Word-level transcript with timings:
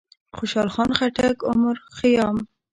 خوشحال 0.37 0.69
خان 0.75 0.89
خټک، 0.97 1.37
عمر 1.49 1.75
خيام، 1.97 2.37